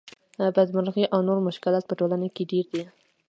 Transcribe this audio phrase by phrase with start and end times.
[0.55, 2.83] بدمرغۍ او نور مشکلات په ټولنه کې ډېر دي